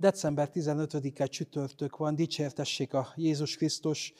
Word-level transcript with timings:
December 0.00 0.50
15-e 0.54 1.26
csütörtök 1.26 1.96
van, 1.96 2.14
dicsértessék 2.14 2.94
a 2.94 3.12
Jézus 3.16 3.56
Krisztus. 3.56 4.12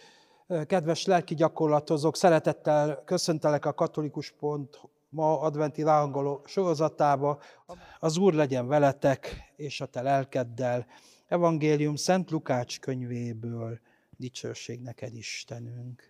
Kedves 0.67 1.05
lelki 1.05 1.35
gyakorlatozók, 1.35 2.17
szeretettel 2.17 3.03
köszöntelek 3.05 3.65
a 3.65 3.75
katolikus 3.75 4.31
pont 4.31 4.81
ma 5.09 5.41
adventi 5.41 5.83
ráhangoló 5.83 6.43
sorozatába. 6.47 7.41
Az 7.99 8.17
Úr 8.17 8.35
legyen 8.35 8.67
veletek, 8.67 9.53
és 9.57 9.81
a 9.81 9.87
te 9.87 10.03
lelkeddel. 10.03 10.87
Evangélium 11.27 11.97
Szent 11.97 12.31
Lukács 12.31 12.81
könyvéből. 12.81 13.81
Dicsőség 14.17 14.81
neked, 14.81 15.15
Istenünk! 15.15 16.09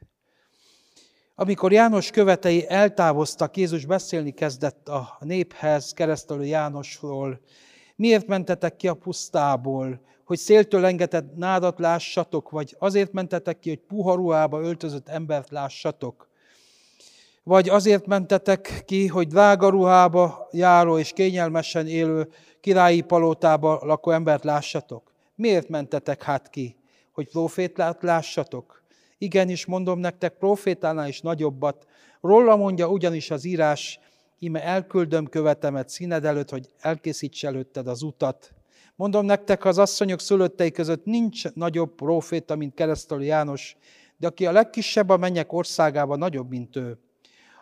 Amikor 1.35 1.73
János 1.73 2.11
követei 2.11 2.69
eltávoztak, 2.69 3.57
Jézus 3.57 3.85
beszélni 3.85 4.33
kezdett 4.33 4.89
a 4.89 5.17
néphez, 5.21 5.93
keresztelő 5.93 6.45
Jánosról, 6.45 7.41
Miért 7.99 8.27
mentetek 8.27 8.77
ki 8.77 8.89
a 8.89 8.95
pusztából, 8.95 10.01
hogy 10.25 10.39
széltől 10.39 10.85
engetett 10.85 11.37
nádat 11.37 11.79
lássatok, 11.79 12.51
vagy 12.51 12.77
azért 12.79 13.13
mentetek 13.13 13.59
ki, 13.59 13.69
hogy 13.69 13.79
puha 13.79 14.15
ruhába 14.15 14.61
öltözött 14.61 15.09
embert 15.09 15.51
lássatok? 15.51 16.29
Vagy 17.43 17.69
azért 17.69 18.07
mentetek 18.07 18.83
ki, 18.87 19.07
hogy 19.07 19.29
drága 19.29 19.69
ruhába 19.69 20.49
járó 20.51 20.99
és 20.99 21.13
kényelmesen 21.13 21.87
élő 21.87 22.29
királyi 22.61 23.01
palotába 23.01 23.79
lakó 23.83 24.11
embert 24.11 24.45
lássatok? 24.45 25.13
Miért 25.35 25.69
mentetek 25.69 26.23
hát 26.23 26.51
ki, 26.51 26.77
hogy 27.13 27.29
profétát 27.29 28.03
lássatok? 28.03 28.83
Igenis, 29.19 29.67
mondom 29.67 29.99
nektek, 29.99 30.33
profétánál 30.33 31.09
is 31.09 31.21
nagyobbat. 31.21 31.87
Róla 32.21 32.57
mondja 32.57 32.89
ugyanis 32.89 33.31
az 33.31 33.45
írás, 33.45 34.01
íme 34.39 34.63
elküldöm 34.63 35.27
követemet 35.27 35.89
színed 35.89 36.25
előtt, 36.25 36.51
hogy 36.51 36.69
elkészíts 36.79 37.45
előtted 37.45 37.87
az 37.87 38.03
utat. 38.03 38.53
Mondom 38.97 39.25
nektek, 39.25 39.65
az 39.65 39.79
asszonyok 39.79 40.21
szülöttei 40.21 40.71
között 40.71 41.05
nincs 41.05 41.53
nagyobb 41.53 41.95
proféta, 41.95 42.57
mint 42.57 42.75
keresztelő 42.75 43.25
János, 43.25 43.77
de 44.17 44.27
aki 44.27 44.47
a 44.47 44.53
legkisebb 44.53 45.09
a 45.09 45.17
mennyek 45.17 45.53
országában 45.53 46.19
nagyobb, 46.19 46.51
mint 46.51 46.77
ő. 46.77 46.99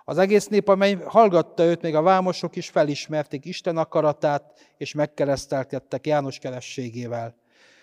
Az 0.04 0.18
egész 0.18 0.46
nép, 0.46 0.68
amely 0.68 0.94
hallgatta 0.94 1.64
őt, 1.64 1.82
még 1.82 1.94
a 1.94 2.02
vámosok 2.02 2.56
is 2.56 2.68
felismerték 2.68 3.44
Isten 3.44 3.76
akaratát, 3.76 4.72
és 4.76 4.94
megkeresztelkedtek 4.94 6.06
János 6.06 6.38
kerességével. 6.38 7.36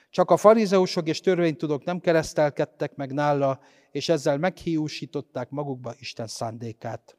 Csak 0.09 0.31
a 0.31 0.37
farizeusok 0.37 1.07
és 1.07 1.19
törvénytudók 1.19 1.83
nem 1.83 1.99
keresztelkedtek 1.99 2.95
meg 2.95 3.13
nála, 3.13 3.59
és 3.91 4.09
ezzel 4.09 4.37
meghiúsították 4.37 5.49
magukba 5.49 5.93
Isten 5.99 6.27
szándékát. 6.27 7.17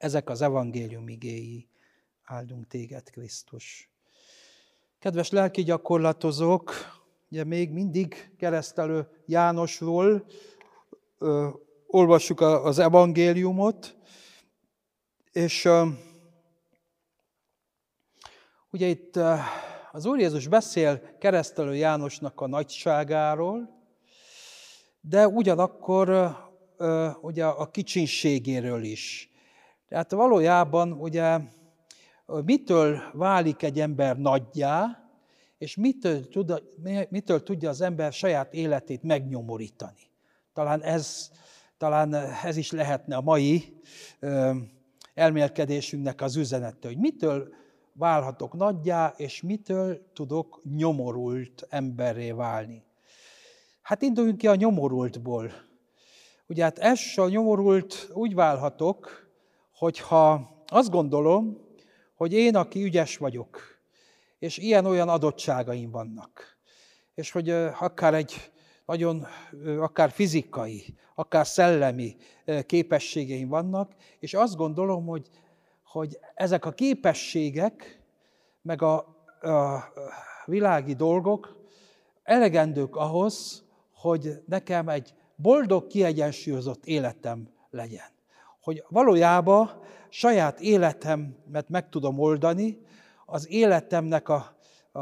Ezek 0.00 0.28
az 0.28 0.40
evangélium 0.40 1.08
igéi. 1.08 1.68
Áldunk 2.24 2.66
téged, 2.66 3.10
Krisztus. 3.10 3.90
Kedves 4.98 5.30
lelki 5.30 5.62
gyakorlatozók, 5.62 6.72
ugye 7.30 7.44
még 7.44 7.70
mindig 7.70 8.30
keresztelő 8.38 9.08
Jánosról 9.26 10.26
ö, 11.18 11.48
olvassuk 11.86 12.40
az 12.40 12.78
evangéliumot, 12.78 13.96
és 15.32 15.64
ö, 15.64 15.86
ugye 18.70 18.86
itt 18.86 19.16
ö, 19.16 19.34
az 19.92 20.04
Úr 20.04 20.18
Jézus 20.18 20.46
beszél 20.46 21.18
keresztelő 21.18 21.74
Jánosnak 21.74 22.40
a 22.40 22.46
nagyságáról, 22.46 23.82
de 25.00 25.28
ugyanakkor 25.28 26.08
ö, 26.76 27.10
ugye 27.20 27.44
a 27.46 27.70
kicsinségéről 27.70 28.82
is. 28.82 29.29
Tehát 29.90 30.12
valójában 30.12 30.92
ugye 30.92 31.38
mitől 32.44 33.02
válik 33.12 33.62
egy 33.62 33.80
ember 33.80 34.18
nagyjá, 34.18 35.04
és 35.58 35.76
mitől, 35.76 36.28
tud, 36.28 36.62
mitől 37.08 37.42
tudja 37.42 37.68
az 37.68 37.80
ember 37.80 38.12
saját 38.12 38.54
életét 38.54 39.02
megnyomorítani. 39.02 40.10
Talán 40.52 40.82
ez, 40.82 41.30
talán 41.78 42.14
ez 42.44 42.56
is 42.56 42.70
lehetne 42.70 43.16
a 43.16 43.20
mai 43.20 43.80
ö, 44.20 44.54
elmélkedésünknek 45.14 46.20
az 46.20 46.36
üzenete, 46.36 46.88
hogy 46.88 46.98
mitől 46.98 47.54
válhatok 47.92 48.52
nagyjá, 48.52 49.14
és 49.16 49.42
mitől 49.42 50.10
tudok 50.12 50.62
nyomorult 50.76 51.66
emberré 51.68 52.30
válni. 52.30 52.84
Hát 53.82 54.02
induljunk 54.02 54.38
ki 54.38 54.46
a 54.46 54.54
nyomorultból. 54.54 55.52
Ugye 56.46 56.62
hát 56.62 56.78
a 57.16 57.28
nyomorult 57.28 58.10
úgy 58.12 58.34
válhatok, 58.34 59.29
hogyha 59.80 60.50
azt 60.66 60.90
gondolom, 60.90 61.58
hogy 62.14 62.32
én, 62.32 62.56
aki 62.56 62.82
ügyes 62.82 63.16
vagyok, 63.16 63.60
és 64.38 64.58
ilyen-olyan 64.58 65.08
adottságaim 65.08 65.90
vannak, 65.90 66.58
és 67.14 67.30
hogy 67.30 67.50
akár 67.80 68.14
egy 68.14 68.50
nagyon, 68.86 69.26
akár 69.78 70.10
fizikai, 70.10 70.94
akár 71.14 71.46
szellemi 71.46 72.16
képességeim 72.66 73.48
vannak, 73.48 73.94
és 74.18 74.34
azt 74.34 74.56
gondolom, 74.56 75.06
hogy, 75.06 75.30
hogy 75.84 76.18
ezek 76.34 76.64
a 76.64 76.72
képességek, 76.72 78.02
meg 78.62 78.82
a, 78.82 78.96
a 79.40 79.84
világi 80.44 80.94
dolgok 80.94 81.56
elegendők 82.22 82.96
ahhoz, 82.96 83.64
hogy 83.94 84.42
nekem 84.46 84.88
egy 84.88 85.14
boldog, 85.36 85.86
kiegyensúlyozott 85.86 86.84
életem 86.84 87.48
legyen 87.70 88.18
hogy 88.60 88.84
valójában 88.88 89.70
saját 90.08 90.60
életemet 90.60 91.68
meg 91.68 91.88
tudom 91.88 92.18
oldani, 92.18 92.78
az 93.26 93.50
életemnek 93.50 94.28
a, 94.28 94.56
a, 94.92 95.00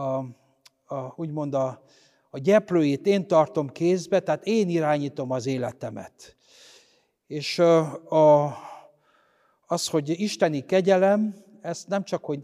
a 0.95 1.13
úgymond 1.17 1.55
a, 1.55 1.83
a 2.31 2.39
gyeplőjét 2.39 3.07
én 3.07 3.27
tartom 3.27 3.69
kézbe, 3.69 4.21
tehát 4.21 4.45
én 4.47 4.69
irányítom 4.69 5.31
az 5.31 5.47
életemet. 5.47 6.37
És 7.27 7.59
a, 7.59 8.57
az, 9.67 9.89
hogy 9.89 10.21
isteni 10.21 10.65
kegyelem, 10.65 11.35
ezt 11.61 11.89
nem 11.89 12.05
csak, 12.05 12.25
hogy 12.25 12.41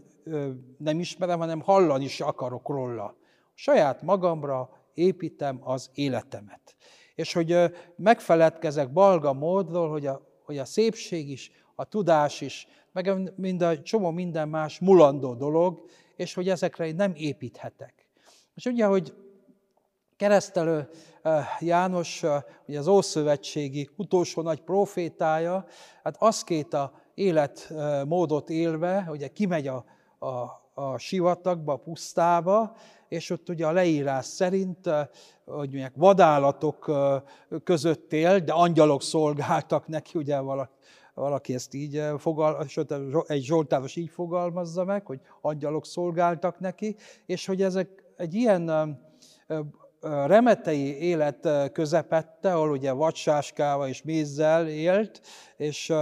nem 0.77 0.99
ismerem, 0.99 1.39
hanem 1.39 1.61
hallani 1.61 2.03
is 2.03 2.21
akarok 2.21 2.69
róla. 2.69 3.15
Saját 3.53 4.01
magamra 4.01 4.69
építem 4.93 5.59
az 5.63 5.89
életemet. 5.93 6.75
És 7.15 7.33
hogy 7.33 7.57
megfeledkezek 7.95 8.93
balga 8.93 9.33
módról, 9.33 9.89
hogy 9.89 10.05
a 10.05 10.34
hogy 10.45 10.57
a 10.57 10.65
szépség 10.65 11.29
is, 11.29 11.51
a 11.75 11.83
tudás 11.83 12.41
is, 12.41 12.67
meg 12.91 13.31
mind 13.35 13.61
a 13.61 13.81
csomó 13.81 14.09
minden 14.09 14.49
más 14.49 14.79
mulandó 14.79 15.33
dolog, 15.33 15.85
és 16.15 16.33
hogy 16.33 16.49
ezekre 16.49 16.91
nem 16.91 17.13
építhetek. 17.15 18.09
És 18.55 18.65
ugye, 18.65 18.85
hogy 18.85 19.13
keresztelő 20.17 20.89
János, 21.59 22.23
ugye 22.67 22.79
az 22.79 22.87
Ószövetségi 22.87 23.89
utolsó 23.95 24.41
nagy 24.41 24.61
profétája, 24.61 25.65
hát 26.03 26.15
az 26.19 26.43
két 26.43 26.73
a 26.73 27.01
életmódot 27.13 28.49
élve, 28.49 29.05
ugye 29.09 29.27
kimegy 29.27 29.67
a, 29.67 29.85
a, 30.19 30.64
a 30.77 30.97
sivatagba, 30.97 31.73
a 31.73 31.77
pusztába, 31.77 32.75
és 33.07 33.29
ott 33.29 33.49
ugye 33.49 33.67
a 33.67 33.71
leírás 33.71 34.25
szerint, 34.25 34.89
hogy 35.45 35.69
mondják, 35.69 35.93
vadállatok 35.95 36.91
között 37.63 38.13
él, 38.13 38.39
de 38.39 38.53
angyalok 38.53 39.01
szolgáltak 39.01 39.87
neki, 39.87 40.17
ugye 40.17 40.39
valaki, 40.39 40.71
valaki 41.13 41.53
ezt 41.53 41.73
így 41.73 42.03
fogal, 42.17 42.67
sőt, 42.67 42.95
egy 43.27 43.43
zsoltáros 43.43 43.95
így 43.95 44.09
fogalmazza 44.09 44.83
meg, 44.83 45.05
hogy 45.05 45.19
angyalok 45.41 45.85
szolgáltak 45.85 46.59
neki, 46.59 46.95
és 47.25 47.45
hogy 47.45 47.61
ezek 47.61 48.03
egy 48.17 48.33
ilyen 48.33 48.71
remetei 50.05 51.01
élet 51.01 51.49
közepette, 51.71 52.53
ahol 52.53 52.71
ugye 52.71 52.91
vadsáskával 52.91 53.87
és 53.87 54.03
mézzel 54.03 54.67
élt, 54.67 55.21
és 55.57 55.93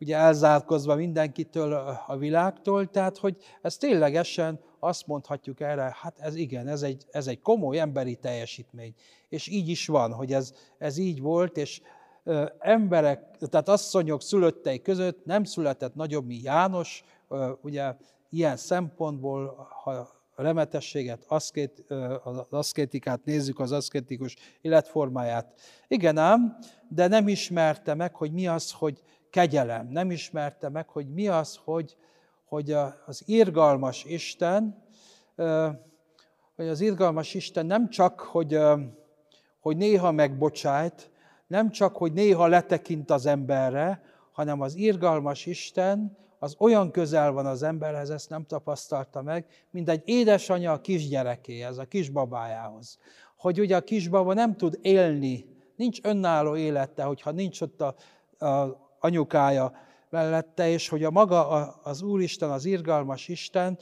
ugye 0.00 0.16
elzárkozva 0.16 0.94
mindenkitől 0.94 1.72
a 2.06 2.16
világtól, 2.16 2.90
tehát 2.90 3.18
hogy 3.18 3.36
ez 3.62 3.76
ténylegesen 3.76 4.60
azt 4.78 5.06
mondhatjuk 5.06 5.60
erre, 5.60 5.96
hát 6.00 6.18
ez 6.18 6.34
igen, 6.34 6.68
ez 6.68 6.82
egy, 6.82 7.04
ez 7.10 7.26
egy 7.26 7.40
komoly 7.40 7.78
emberi 7.78 8.14
teljesítmény. 8.14 8.94
És 9.28 9.48
így 9.48 9.68
is 9.68 9.86
van, 9.86 10.12
hogy 10.12 10.32
ez, 10.32 10.52
ez 10.78 10.96
így 10.96 11.20
volt, 11.20 11.56
és 11.56 11.80
emberek, 12.58 13.36
tehát 13.38 13.68
asszonyok 13.68 14.22
szülöttei 14.22 14.82
között 14.82 15.24
nem 15.24 15.44
született 15.44 15.94
nagyobb, 15.94 16.26
mint 16.26 16.42
János, 16.42 17.04
ugye 17.62 17.94
ilyen 18.30 18.56
szempontból, 18.56 19.68
ha 19.82 20.22
remetességet, 20.36 21.24
aszkét, 21.28 21.84
az 22.24 22.46
aszkétikát 22.50 23.24
nézzük, 23.24 23.58
az 23.60 23.72
aszkétikus 23.72 24.36
életformáját. 24.60 25.60
Igen 25.88 26.18
ám, 26.18 26.56
de 26.88 27.06
nem 27.06 27.28
ismerte 27.28 27.94
meg, 27.94 28.14
hogy 28.14 28.32
mi 28.32 28.46
az, 28.46 28.72
hogy 28.72 29.02
kegyelem. 29.30 29.88
Nem 29.88 30.10
ismerte 30.10 30.68
meg, 30.68 30.88
hogy 30.88 31.12
mi 31.12 31.28
az, 31.28 31.60
hogy, 31.64 31.96
hogy 32.44 32.70
az 33.06 33.22
irgalmas 33.24 34.04
Isten, 34.04 34.82
hogy 36.56 36.68
az 36.68 36.80
irgalmas 36.80 37.34
Isten 37.34 37.66
nem 37.66 37.88
csak, 37.88 38.20
hogy, 38.20 38.58
hogy 39.60 39.76
néha 39.76 40.12
megbocsájt, 40.12 41.10
nem 41.46 41.70
csak, 41.70 41.96
hogy 41.96 42.12
néha 42.12 42.46
letekint 42.46 43.10
az 43.10 43.26
emberre, 43.26 44.02
hanem 44.32 44.60
az 44.60 44.74
irgalmas 44.74 45.46
Isten 45.46 46.16
az 46.44 46.54
olyan 46.58 46.90
közel 46.90 47.32
van 47.32 47.46
az 47.46 47.62
emberhez, 47.62 48.10
ezt 48.10 48.30
nem 48.30 48.46
tapasztalta 48.46 49.22
meg, 49.22 49.46
mint 49.70 49.88
egy 49.88 50.02
édesanyja 50.04 50.72
a 50.72 50.80
kisgyerekéhez, 50.80 51.78
a 51.78 51.84
kisbabájához. 51.84 52.98
Hogy 53.36 53.60
ugye 53.60 53.76
a 53.76 53.80
kisbaba 53.80 54.34
nem 54.34 54.56
tud 54.56 54.78
élni, 54.82 55.46
nincs 55.76 55.98
önálló 56.02 56.56
élete, 56.56 57.02
hogyha 57.02 57.30
nincs 57.30 57.60
ott 57.60 57.80
a, 57.80 57.94
a 58.46 58.80
anyukája 58.98 59.72
mellette, 60.10 60.68
és 60.68 60.88
hogy 60.88 61.04
a 61.04 61.10
maga 61.10 61.48
az 61.82 62.02
Úristen, 62.02 62.50
az 62.50 62.64
irgalmas 62.64 63.28
Isten 63.28 63.78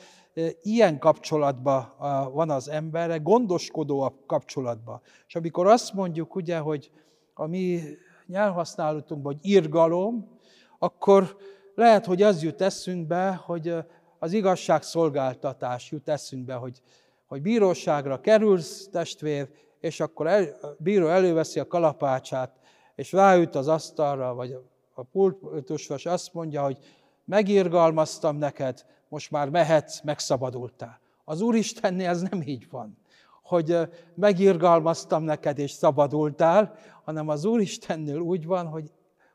ilyen 0.62 0.98
kapcsolatban 0.98 1.94
van 2.32 2.50
az 2.50 2.68
emberre, 2.68 3.16
gondoskodó 3.16 4.00
a 4.00 4.14
kapcsolatban. 4.26 5.00
És 5.26 5.34
amikor 5.34 5.66
azt 5.66 5.92
mondjuk, 5.92 6.34
ugye, 6.34 6.58
hogy 6.58 6.90
a 7.34 7.46
mi 7.46 7.80
nyelvhasználatunkban, 8.26 9.32
hogy 9.32 9.50
irgalom, 9.50 10.38
akkor 10.78 11.36
lehet, 11.74 12.06
hogy 12.06 12.22
az 12.22 12.42
jut 12.42 12.60
eszünkbe, 12.60 13.40
hogy 13.44 13.74
az 14.18 14.32
igazságszolgáltatás 14.32 15.90
jut 15.90 16.08
eszünkbe, 16.08 16.54
hogy, 16.54 16.82
hogy 17.26 17.42
bíróságra 17.42 18.20
kerülsz, 18.20 18.88
testvér, 18.88 19.48
és 19.80 20.00
akkor 20.00 20.26
el, 20.26 20.58
a 20.62 20.66
bíró 20.78 21.08
előveszi 21.08 21.60
a 21.60 21.66
kalapácsát, 21.66 22.56
és 22.94 23.12
ráüt 23.12 23.54
az 23.54 23.68
asztalra, 23.68 24.34
vagy 24.34 24.58
a 24.94 25.02
pultusvas 25.02 26.06
azt 26.06 26.34
mondja, 26.34 26.62
hogy 26.62 26.78
megirgalmaztam 27.24 28.36
neked, 28.36 28.84
most 29.08 29.30
már 29.30 29.48
mehetsz, 29.48 30.00
megszabadultál. 30.00 31.00
Az 31.24 31.40
Úristennél 31.40 32.08
ez 32.08 32.20
nem 32.20 32.42
így 32.44 32.66
van, 32.70 32.98
hogy 33.42 33.78
megirgalmaztam 34.14 35.22
neked 35.22 35.58
és 35.58 35.70
szabadultál, 35.70 36.74
hanem 37.04 37.28
az 37.28 37.44
Úristennél 37.44 38.18
úgy 38.18 38.46
van, 38.46 38.66
hogy, 38.66 38.92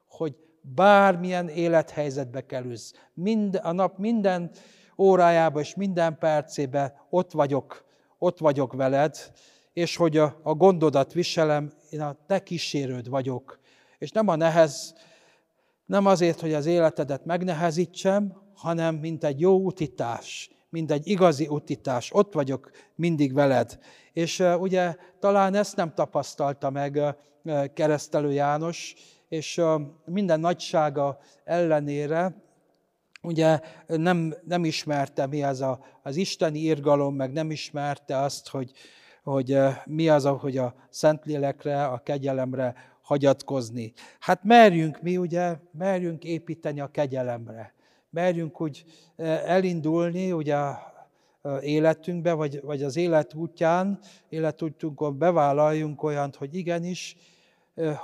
hogy 0.08 0.36
bármilyen 0.76 1.48
élethelyzetbe 1.48 2.46
kerülsz. 2.46 2.94
Mind, 3.14 3.60
a 3.64 3.72
nap 3.72 3.98
minden 3.98 4.52
órájában 4.98 5.62
és 5.62 5.76
minden 5.76 6.18
percében 6.18 6.94
ott 7.10 7.32
vagyok, 7.32 7.86
ott 8.18 8.40
vagyok 8.40 8.74
veled, 8.74 9.32
és 9.74 9.96
hogy 9.96 10.18
a, 10.18 10.40
a 10.44 10.54
gondodat 10.54 11.14
viselem, 11.14 11.72
én 11.90 12.02
a 12.02 12.16
te 12.28 12.44
kísérőd 12.44 13.10
vagyok. 13.10 13.60
És 13.98 14.12
nem 14.12 14.28
a 14.28 14.36
nehez, 14.36 14.96
nem 15.86 16.06
azért, 16.06 16.40
hogy 16.40 16.54
az 16.54 16.66
életedet 16.66 17.26
megnehezítsem, 17.26 18.42
hanem 18.54 18.96
mint 18.96 19.24
egy 19.24 19.40
jó 19.40 19.58
utitás, 19.66 20.50
mint 20.70 20.92
egy 20.92 21.08
igazi 21.08 21.48
utitás. 21.48 22.10
Ott 22.14 22.34
vagyok 22.34 22.72
mindig 22.96 23.34
veled. 23.34 23.80
És 24.14 24.40
uh, 24.40 24.62
ugye 24.62 24.96
talán 25.20 25.54
ezt 25.54 25.76
nem 25.76 25.94
tapasztalta 25.94 26.70
meg 26.70 27.16
uh, 27.44 27.66
keresztelő 27.74 28.32
János, 28.32 28.96
és 29.28 29.62
minden 30.06 30.40
nagysága 30.40 31.20
ellenére 31.44 32.36
ugye 33.22 33.60
nem, 33.88 34.34
nem 34.46 34.66
ismerte 34.66 35.26
mi 35.26 35.44
az 35.44 35.62
a, 35.62 35.80
az 36.04 36.16
isteni 36.16 36.60
irgalom, 36.60 37.16
meg 37.16 37.32
nem 37.32 37.52
ismerte 37.52 38.18
azt, 38.18 38.48
hogy, 38.48 38.72
hogy 39.24 39.58
mi 39.86 40.10
az, 40.10 40.26
hogy 40.26 40.58
a 40.58 40.76
Szentlélekre, 40.90 41.86
a 41.86 41.98
kegyelemre 41.98 42.76
hagyatkozni. 43.02 43.94
Hát 44.20 44.44
merjünk 44.44 45.02
mi, 45.02 45.18
ugye, 45.18 45.56
merjünk 45.72 46.24
építeni 46.24 46.80
a 46.80 46.88
kegyelemre. 46.88 47.74
Merjünk 48.10 48.62
úgy 48.62 48.86
elindulni, 49.46 50.32
ugye 50.32 50.56
életünkbe, 51.62 52.34
vagy, 52.34 52.62
vagy 52.62 52.84
az 52.84 52.96
élet 52.96 53.34
útján, 53.34 54.00
életútjunkon 54.30 55.18
bevállaljunk 55.18 56.04
olyant, 56.04 56.36
hogy 56.36 56.56
igenis, 56.56 57.18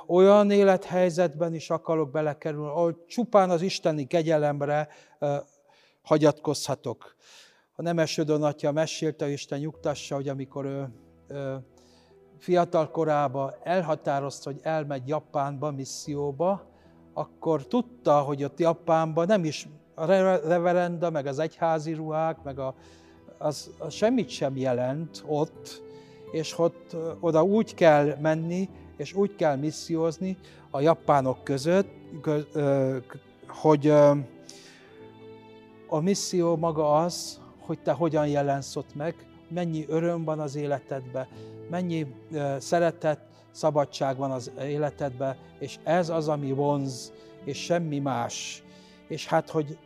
olyan 0.07 0.51
élethelyzetben 0.51 1.53
is 1.53 1.69
akarok 1.69 2.11
belekerülni, 2.11 2.69
ahol 2.69 3.05
csupán 3.07 3.49
az 3.49 3.61
isteni 3.61 4.07
kegyelemre 4.07 4.87
hagyatkozhatok. 6.01 7.15
A 7.75 7.81
Nemesődön 7.81 8.43
atya 8.43 8.71
mesélte, 8.71 9.29
Isten 9.29 9.59
nyugtassa, 9.59 10.15
hogy 10.15 10.27
amikor 10.27 10.65
ő 10.65 10.89
fiatal 12.37 12.91
korában 12.91 13.53
elhatározta, 13.63 14.51
hogy 14.51 14.59
elmegy 14.63 15.07
Japánba, 15.07 15.71
misszióba, 15.71 16.71
akkor 17.13 17.67
tudta, 17.67 18.19
hogy 18.19 18.43
ott 18.43 18.59
Japánban 18.59 19.25
nem 19.25 19.43
is 19.43 19.67
a 19.95 20.05
reverenda, 20.05 21.09
meg 21.09 21.25
az 21.25 21.39
egyházi 21.39 21.93
ruhák, 21.93 22.43
meg 22.43 22.59
a, 22.59 22.75
az, 23.37 23.71
az 23.77 23.93
semmit 23.93 24.29
sem 24.29 24.57
jelent 24.57 25.23
ott, 25.27 25.81
és 26.31 26.59
ott 26.59 26.95
oda 27.19 27.43
úgy 27.43 27.73
kell 27.73 28.15
menni, 28.21 28.69
és 28.97 29.13
úgy 29.13 29.35
kell 29.35 29.55
missziózni 29.55 30.37
a 30.69 30.81
japánok 30.81 31.43
között, 31.43 31.89
hogy 33.47 33.87
a 35.87 35.99
misszió 35.99 36.55
maga 36.55 36.95
az, 36.95 37.41
hogy 37.59 37.79
te 37.79 37.91
hogyan 37.91 38.27
jelensz 38.27 38.75
ott 38.75 38.95
meg, 38.95 39.15
mennyi 39.49 39.85
öröm 39.87 40.23
van 40.23 40.39
az 40.39 40.55
életedben, 40.55 41.27
mennyi 41.69 42.07
szeretet, 42.57 43.19
szabadság 43.51 44.17
van 44.17 44.31
az 44.31 44.51
életedben, 44.59 45.35
és 45.59 45.77
ez 45.83 46.09
az, 46.09 46.27
ami 46.27 46.51
vonz, 46.51 47.13
és 47.43 47.57
semmi 47.57 47.99
más. 47.99 48.63
És 49.07 49.27
hát, 49.27 49.49
hogy 49.49 49.77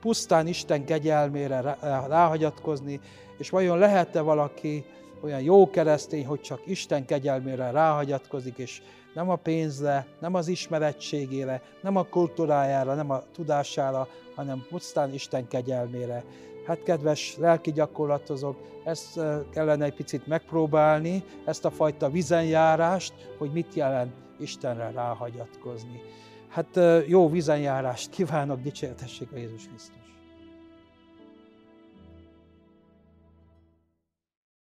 pusztán 0.00 0.46
Isten 0.46 0.84
kegyelmére 0.84 1.76
ráhagyatkozni, 2.08 3.00
és 3.38 3.50
vajon 3.50 3.78
lehet-e 3.78 4.20
valaki 4.20 4.84
olyan 5.24 5.40
jó 5.40 5.70
keresztény, 5.70 6.26
hogy 6.26 6.40
csak 6.40 6.60
Isten 6.66 7.04
kegyelmére 7.04 7.70
ráhagyatkozik, 7.70 8.58
és 8.58 8.82
nem 9.14 9.30
a 9.30 9.36
pénzre, 9.36 10.06
nem 10.20 10.34
az 10.34 10.48
ismerettségére, 10.48 11.62
nem 11.82 11.96
a 11.96 12.04
kultúrájára, 12.04 12.94
nem 12.94 13.10
a 13.10 13.22
tudására, 13.34 14.08
hanem 14.34 14.66
pusztán 14.68 15.14
Isten 15.14 15.48
kegyelmére. 15.48 16.24
Hát 16.66 16.82
kedves 16.82 17.36
lelki 17.36 17.72
gyakorlatozók, 17.72 18.56
ezt 18.84 19.20
kellene 19.50 19.84
egy 19.84 19.94
picit 19.94 20.26
megpróbálni, 20.26 21.24
ezt 21.44 21.64
a 21.64 21.70
fajta 21.70 22.10
vizenjárást, 22.10 23.12
hogy 23.38 23.52
mit 23.52 23.74
jelent 23.74 24.14
Istenre 24.38 24.90
ráhagyatkozni. 24.90 26.02
Hát 26.48 26.80
jó 27.06 27.30
vizenjárást 27.30 28.10
kívánok, 28.10 28.60
dicsértessék 28.60 29.32
a 29.32 29.36
Jézus 29.36 29.66
Krisztus! 29.68 30.03